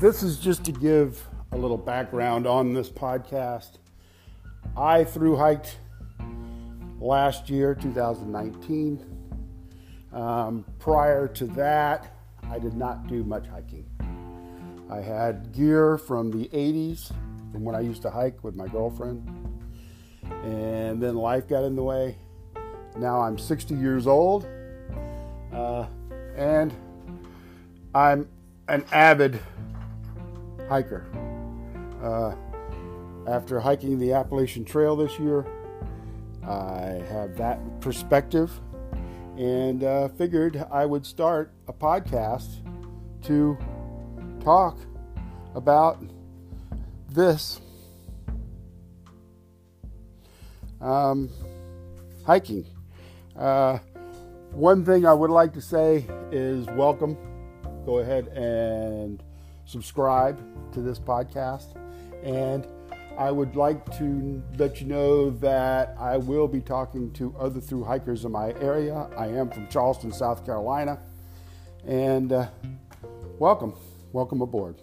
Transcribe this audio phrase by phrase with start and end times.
[0.00, 1.22] this is just to give
[1.52, 3.72] a little background on this podcast.
[4.74, 5.76] I through hiked
[6.98, 9.04] last year, 2019.
[10.14, 12.16] Um, prior to that,
[12.50, 13.84] I did not do much hiking.
[14.90, 17.08] I had gear from the 80s,
[17.52, 19.28] from when I used to hike with my girlfriend.
[20.44, 22.16] And then life got in the way.
[22.96, 24.48] Now I'm 60 years old.
[25.52, 25.86] Uh,
[26.36, 26.72] and
[27.94, 28.30] I'm
[28.66, 29.38] an avid
[30.70, 31.04] hiker.
[32.00, 32.34] Uh,
[33.28, 35.44] after hiking the Appalachian Trail this year,
[36.44, 38.52] I have that perspective
[39.36, 42.48] and uh, figured I would start a podcast
[43.24, 43.58] to
[44.44, 44.78] talk
[45.56, 46.00] about
[47.08, 47.60] this
[50.80, 51.28] um,
[52.24, 52.64] hiking.
[53.36, 53.78] Uh,
[54.52, 57.16] one thing I would like to say is welcome.
[57.84, 59.20] Go ahead and
[59.70, 60.40] subscribe
[60.72, 61.76] to this podcast.
[62.24, 62.66] And
[63.16, 67.84] I would like to let you know that I will be talking to other through
[67.84, 69.08] hikers in my area.
[69.16, 70.98] I am from Charleston, South Carolina.
[71.86, 72.48] And uh,
[73.38, 73.74] welcome.
[74.12, 74.82] Welcome aboard.